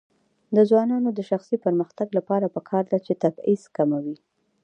د 0.55 0.57
ځوانانو 0.69 1.09
د 1.17 1.19
شخصي 1.29 1.57
پرمختګ 1.65 2.07
لپاره 2.17 2.53
پکار 2.55 2.83
ده 2.91 2.97
چې 3.05 3.13
تبعیض 3.23 3.63
کموي. 3.75 4.17